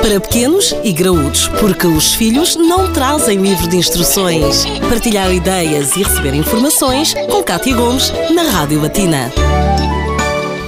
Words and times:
Para 0.00 0.20
pequenos 0.20 0.72
e 0.84 0.92
graúdos, 0.92 1.48
porque 1.60 1.86
os 1.86 2.14
filhos 2.14 2.54
não 2.54 2.92
trazem 2.92 3.38
livro 3.38 3.68
de 3.68 3.76
instruções. 3.76 4.64
Partilhar 4.88 5.32
ideias 5.32 5.96
e 5.96 6.02
receber 6.02 6.34
informações 6.34 7.14
com 7.28 7.42
Cátia 7.42 7.74
Gomes 7.74 8.12
na 8.32 8.42
Rádio 8.42 8.80
Latina. 8.80 9.32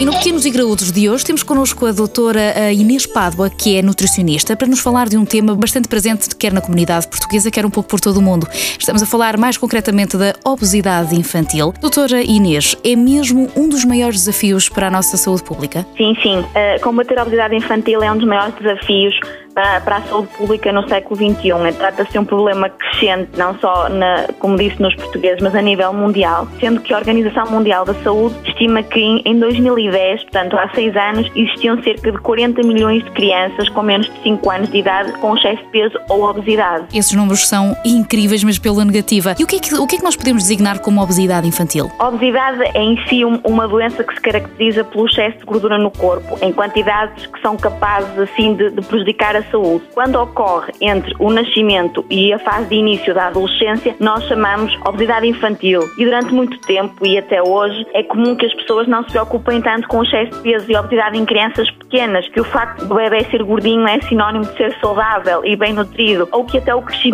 E 0.01 0.05
no 0.05 0.13
Pequenos 0.13 0.47
e 0.47 0.51
Graúdos 0.51 0.91
de 0.91 1.11
hoje 1.11 1.27
temos 1.27 1.43
connosco 1.43 1.85
a 1.85 1.93
doutora 1.93 2.73
Inês 2.73 3.05
Pádua, 3.05 3.51
que 3.51 3.77
é 3.77 3.83
nutricionista, 3.83 4.57
para 4.57 4.67
nos 4.67 4.81
falar 4.81 5.11
de 5.11 5.19
um 5.19 5.27
tema 5.27 5.55
bastante 5.55 5.89
presente 5.89 6.35
quer 6.35 6.55
na 6.55 6.63
comunidade 6.63 7.07
portuguesa, 7.07 7.20
quer 7.51 7.67
um 7.67 7.71
pouco 7.71 7.89
por 7.89 8.01
todo 8.01 8.17
o 8.17 8.23
mundo. 8.23 8.47
Estamos 8.53 9.03
a 9.03 9.07
falar 9.07 9.37
mais 9.37 9.57
concretamente 9.57 10.17
da 10.17 10.35
obesidade 10.45 11.15
infantil. 11.15 11.73
Doutora 11.81 12.23
Inês, 12.23 12.77
é 12.85 12.97
mesmo 12.97 13.49
um 13.57 13.69
dos 13.69 13.85
maiores 13.85 14.21
desafios 14.21 14.69
para 14.69 14.89
a 14.89 14.91
nossa 14.91 15.17
saúde 15.17 15.43
pública? 15.43 15.87
Sim, 15.97 16.17
sim. 16.23 16.39
Uh, 16.41 16.81
combater 16.83 17.19
a 17.19 17.23
obesidade 17.23 17.55
infantil 17.55 18.03
é 18.03 18.11
um 18.11 18.17
dos 18.17 18.27
maiores 18.27 18.55
desafios 18.55 19.15
para, 19.55 19.81
para 19.81 19.97
a 19.97 20.03
saúde 20.03 20.29
pública 20.37 20.73
no 20.73 20.89
século 20.89 21.17
XXI. 21.17 21.51
Trata-se 21.77 22.13
de 22.13 22.19
um 22.19 22.25
problema 22.25 22.69
crescente, 22.69 23.31
não 23.37 23.59
só, 23.59 23.89
na, 23.89 24.27
como 24.39 24.57
disse, 24.57 24.81
nos 24.81 24.95
portugueses, 24.95 25.41
mas 25.41 25.55
a 25.55 25.63
nível 25.63 25.93
mundial, 25.93 26.49
sendo 26.59 26.81
que 26.81 26.93
a 26.95 26.99
Organização 26.99 27.51
Mundial 27.51 27.85
da 27.85 27.95
Saúde 27.95 28.35
estima 28.47 28.83
que 28.83 29.01
em 29.01 29.39
2010, 29.39 30.23
portanto 30.23 30.57
há 30.57 30.69
seis 30.75 30.97
anos, 30.97 31.31
existiam 31.35 31.83
cerca 31.83 32.13
de 32.13 32.19
40 32.19 32.63
milhões 32.67 33.05
de 33.05 33.11
crianças 33.11 33.69
com 33.69 33.83
menos 33.83 34.07
de 34.07 34.23
5 34.23 34.51
anos 34.51 34.71
de 34.71 34.79
idade 34.79 35.13
com 35.15 35.37
excesso 35.37 35.63
de 35.63 35.69
peso 35.71 35.99
ou 36.09 36.25
obesidade. 36.25 36.87
Esses 36.95 37.13
números 37.21 37.47
são 37.47 37.77
incríveis, 37.85 38.43
mas 38.43 38.59
pela 38.59 38.85
negativa. 38.85 39.35
E 39.39 39.45
o 39.45 39.47
que 39.47 39.57
é 39.57 39.59
que, 39.59 39.75
o 39.75 39.87
que, 39.87 39.97
é 39.97 39.99
que 39.99 40.05
nós 40.05 40.17
podemos 40.17 40.43
designar 40.43 40.81
como 40.81 41.03
obesidade 41.03 41.47
infantil? 41.47 41.91
Obesidade 42.01 42.63
é 42.75 42.83
em 42.83 42.97
si 43.07 43.25
uma 43.25 43.69
doença 43.69 44.03
que 44.03 44.15
se 44.15 44.21
caracteriza 44.21 44.85
pelo 44.85 45.07
excesso 45.07 45.39
de 45.39 45.45
gordura 45.45 45.79
no 45.79 45.91
corpo, 45.91 46.39
em 46.43 46.53
quantidades 46.53 47.27
que 47.27 47.41
são 47.41 47.57
capazes 47.57 48.19
assim 48.19 48.55
de, 48.55 48.71
de 48.71 48.83
prejudicar 48.83 49.37
a 49.37 49.43
saúde. 49.45 49.85
Quando 49.95 50.17
ocorre 50.17 50.73
entre 50.81 51.15
o 51.19 51.31
nascimento 51.31 52.05
e 52.11 52.33
a 52.33 52.39
fase 52.39 52.69
de 52.69 52.77
início 52.77 53.15
da 53.15 53.27
adolescência, 53.27 53.95
nós 54.01 54.25
chamamos 54.25 54.75
obesidade 54.87 55.27
infantil. 55.27 55.83
E 55.99 56.05
durante 56.05 56.33
muito 56.33 56.59
tempo 56.61 57.07
e 57.07 57.19
até 57.19 57.43
hoje 57.43 57.87
é 57.95 58.03
comum 58.03 58.35
que 58.35 58.47
as 58.47 58.55
pessoas 58.55 58.89
não 58.89 59.03
se 59.05 59.11
preocupem 59.11 59.61
tanto 59.61 59.87
com 59.89 59.99
o 59.99 60.05
excesso 60.05 60.33
de 60.33 60.41
peso 60.41 60.71
e 60.71 60.77
obesidade 60.77 61.19
em 61.19 61.25
crianças 61.25 61.71
pequenas, 61.71 62.27
que 62.29 62.41
o 62.41 62.45
facto 62.45 62.87
do 62.87 62.95
bebê 62.95 63.25
ser 63.31 63.43
gordinho 63.43 63.87
é 63.87 64.01
sinónimo 64.03 64.45
de 64.45 64.57
ser 64.57 64.77
saudável 64.81 65.45
e 65.45 65.57
bem 65.57 65.73
nutrido, 65.73 66.29
ou 66.33 66.45
que 66.45 66.59
até 66.59 66.75
o 66.75 66.83
crescimento 66.83 67.10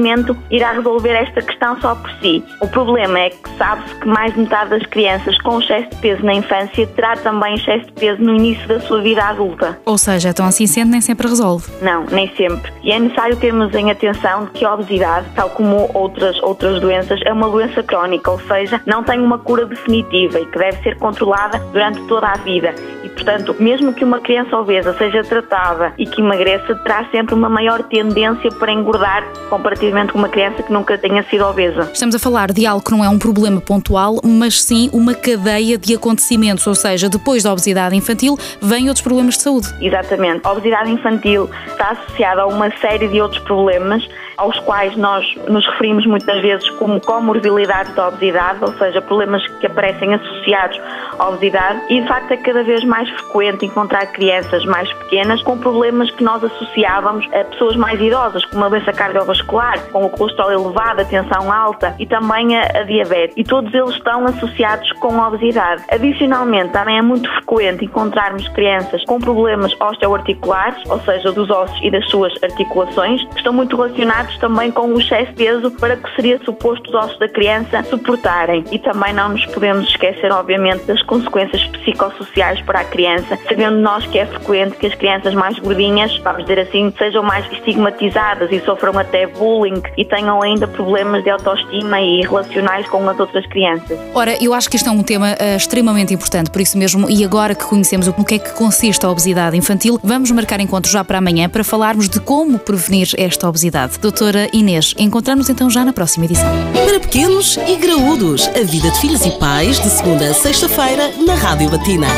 irá 0.51 0.73
resolver 0.73 1.11
esta 1.11 1.43
questão 1.43 1.81
só 1.81 1.95
por 1.95 2.11
si. 2.21 2.45
O 2.61 2.69
problema 2.69 3.19
é 3.19 3.31
que 3.31 3.51
sabe-se 3.57 3.95
que 3.97 4.07
mais 4.07 4.35
de 4.35 4.41
metade 4.41 4.71
das 4.71 4.87
crianças 4.87 5.39
com 5.43 5.61
excesso 5.61 5.91
de 5.91 5.97
peso 5.97 6.25
na 6.25 6.35
infância 6.35 6.87
terá 6.89 7.17
também 7.17 7.55
excesso 7.55 7.87
de 7.87 7.93
peso 7.93 8.23
no 8.23 8.35
início 8.35 8.67
da 8.69 8.81
sua 8.81 9.01
vida 9.01 9.25
adulta. 9.25 9.79
Ou 9.85 9.99
seja, 9.99 10.31
então 10.31 10.47
assim 10.47 10.67
sendo 10.67 10.91
nem 10.91 11.01
sempre 11.01 11.29
resolve. 11.29 11.67
Não, 11.81 12.05
nem 12.07 12.29
sempre. 12.37 12.73
E 12.83 12.93
é 12.93 12.99
necessário 12.99 13.37
termos 13.37 13.75
em 13.75 13.91
atenção 13.91 14.47
que 14.53 14.65
a 14.65 14.75
obesidade, 14.75 15.27
tal 15.35 15.51
como 15.51 15.91
outras, 15.95 16.41
outras 16.43 16.81
doenças, 16.81 17.21
é 17.25 17.33
uma 17.33 17.49
doença 17.49 17.83
crónica, 17.83 18.31
ou 18.31 18.41
seja, 18.41 18.81
não 18.87 19.03
tem 19.03 19.21
uma 19.21 19.39
cura 19.39 19.65
definitiva 19.67 20.41
e 20.41 20.47
que 20.47 20.59
deve 20.59 20.83
ser 20.83 20.97
controlada 20.99 21.59
durante 21.73 22.01
toda 22.07 22.29
a 22.29 22.37
vida. 22.37 22.75
E, 23.03 23.09
portanto, 23.09 23.55
mesmo 23.59 23.93
que 23.93 24.05
uma 24.05 24.21
criança 24.21 24.57
obesa 24.57 24.95
seja 24.99 25.23
tratada 25.23 25.93
e 25.99 26.07
que 26.07 26.21
emagreça, 26.21 26.75
terá 26.77 27.05
sempre 27.11 27.35
uma 27.35 27.49
maior 27.49 27.83
tendência 27.85 28.51
para 28.59 28.73
engordar 28.73 29.25
comparativamente 29.49 29.86
com 30.13 30.19
uma 30.19 30.29
criança 30.29 30.63
que 30.63 30.73
nunca 30.73 30.99
tenha 30.99 31.23
sido 31.25 31.45
obesa. 31.45 31.91
Estamos 31.93 32.15
a 32.15 32.19
falar 32.19 32.53
de 32.53 32.67
algo 32.67 32.85
que 32.85 32.91
não 32.91 33.05
é 33.05 33.09
um 33.09 33.19
problema 33.19 33.61
pontual, 33.61 34.21
mas 34.25 34.63
sim 34.63 34.91
uma 34.93 35.15
cadeia 35.15 35.79
de 35.79 35.95
acontecimentos, 35.95 36.67
ou 36.67 36.75
seja, 36.75 37.09
depois 37.09 37.43
da 37.43 37.53
obesidade 37.53 37.95
infantil, 37.95 38.39
vêm 38.61 38.89
outros 38.89 39.03
problemas 39.03 39.37
de 39.37 39.43
saúde. 39.43 39.69
Exatamente. 39.81 40.41
A 40.45 40.53
obesidade 40.53 40.91
infantil 40.91 41.49
está 41.77 41.91
associada 41.91 42.43
a 42.43 42.47
uma 42.47 42.71
série 42.79 43.07
de 43.09 43.21
outros 43.21 43.41
problemas 43.43 44.07
aos 44.37 44.59
quais 44.61 44.97
nós 44.97 45.25
nos 45.49 45.67
referimos 45.67 46.07
muitas 46.07 46.41
vezes 46.43 46.69
como 46.71 47.01
comorbilidades 47.01 47.95
da 47.95 48.09
obesidade, 48.09 48.59
ou 48.63 48.73
seja, 48.75 49.01
problemas 49.01 49.47
que 49.59 49.67
aparecem 49.67 50.15
associados 50.15 50.79
à 51.19 51.29
obesidade 51.29 51.81
e 51.89 52.01
de 52.01 52.09
facto 52.09 52.33
é 52.33 52.37
cada 52.37 52.63
vez 52.63 52.85
mais 52.85 53.09
frequente 53.09 53.65
encontrar 53.65 54.07
crianças 54.07 54.65
mais 54.65 54.93
pequenas 54.93 55.43
com 55.43 55.57
problemas 55.59 56.11
que 56.11 56.23
nós 56.23 56.43
associávamos 56.45 57.27
a 57.33 57.45
pessoas 57.45 57.77
mais 57.77 58.01
idosas, 58.01 58.45
como 58.47 58.65
a 58.65 58.69
doença 58.69 58.93
cardiovascular, 58.93 59.81
com 59.91 60.05
o 60.05 60.11
colesterol 60.11 60.53
elevado, 60.53 61.01
a 61.01 61.05
tensão 61.05 61.53
alta 61.53 61.95
e 61.99 62.07
também 62.07 62.57
a, 62.57 62.81
a 62.81 62.83
diabetes. 62.83 63.37
E 63.37 63.45
todos 63.45 63.73
eles 63.73 63.91
estão 63.91 64.25
associados 64.27 64.91
com 64.93 65.21
a 65.21 65.29
obesidade. 65.29 65.83
Adicionalmente, 65.91 66.73
também 66.73 66.99
é 66.99 67.03
muito 67.03 67.29
frequente 67.37 67.85
encontrarmos 67.85 68.47
crianças 68.49 69.03
com 69.05 69.19
problemas 69.19 69.75
osteoarticulares, 69.81 70.79
ou 70.89 71.01
seja, 71.01 71.33
dos 71.33 71.51
ossos 71.51 71.66
e 71.83 71.91
das 71.91 72.09
suas 72.11 72.33
articulações, 72.43 73.23
que 73.29 73.37
estão 73.37 73.53
muito 73.53 73.77
relacionados 73.77 74.37
também 74.39 74.71
com 74.71 74.89
o 74.89 75.01
excesso 75.01 75.33
de 75.33 75.37
peso 75.37 75.71
para 75.73 75.97
que 75.97 76.15
seria 76.15 76.39
suposto 76.45 76.89
os 76.89 76.95
ossos 76.95 77.19
da 77.19 77.29
criança 77.29 77.83
suportarem. 77.85 78.65
E 78.71 78.79
também 78.79 79.13
não 79.13 79.31
nos 79.31 79.45
podemos 79.47 79.89
esquecer, 79.89 80.33
obviamente, 80.33 80.85
das 80.85 81.03
consequências 81.03 81.65
psicossociais 81.67 82.61
para 82.63 82.81
a 82.81 82.85
criança, 82.85 83.39
sabendo 83.49 83.79
nós 83.79 84.07
que 84.07 84.19
é 84.19 84.27
frequente 84.27 84.77
que 84.77 84.87
as 84.87 84.95
crianças 84.95 85.35
mais 85.35 85.59
gordinhas, 85.59 86.17
vamos 86.19 86.43
dizer 86.43 86.61
assim, 86.61 86.93
sejam 86.99 87.23
mais 87.23 87.51
estigmatizadas 87.53 88.51
e 88.51 88.61
sofram 88.61 88.99
até 88.99 89.27
bullying 89.27 89.83
e 89.97 90.05
tenham 90.05 90.43
ainda 90.43 90.67
problemas 90.67 91.23
de 91.23 91.31
autoestima 91.31 92.01
e 92.01 92.23
relacionais 92.23 92.89
com 92.89 93.09
as 93.09 93.19
outras 93.19 93.47
crianças. 93.47 93.99
Ora, 94.15 94.37
eu 94.43 94.53
acho 94.55 94.69
que 94.69 94.77
isto 94.77 94.89
é 94.89 94.93
um 94.93 95.03
tema 95.03 95.33
uh, 95.33 95.57
extremamente 95.57 96.13
importante, 96.13 96.51
por 96.51 96.61
isso 96.61 96.77
mesmo, 96.79 97.09
e 97.11 97.25
agora 97.25 97.55
que 97.55 97.65
conhecemos 97.65 98.09
o 98.09 98.25
que 98.25 98.35
é 98.35 98.39
que 98.39 98.53
consiste 98.53 99.05
a 99.05 99.11
obesidade 99.11 99.57
infantil, 99.57 99.99
vamos 100.03 100.31
marcar 100.31 100.61
encontro 100.61 100.91
já 100.91 101.05
para 101.05 101.19
amanhã 101.19 101.49
para 101.57 101.65
falarmos 101.65 102.07
de 102.07 102.21
como 102.21 102.59
prevenir 102.59 103.09
esta 103.17 103.49
obesidade. 103.49 103.99
Doutora 103.99 104.47
Inês, 104.53 104.93
encontramos 104.99 105.49
então 105.49 105.71
já 105.71 105.87
na 105.87 105.93
próxima 105.95 106.27
edição. 106.27 106.53
Para 106.85 107.01
pequenos 107.01 107.57
e 107.57 107.77
graúdos, 107.77 108.47
a 108.49 108.63
vida 108.63 108.91
de 108.91 109.01
filhos 109.01 109.25
e 109.25 109.31
pais, 109.39 109.81
de 109.81 109.89
segunda 109.89 110.29
a 110.29 110.35
sexta-feira, 110.35 111.13
na 111.25 111.35
Rádio 111.35 111.73
Latina. 111.73 112.09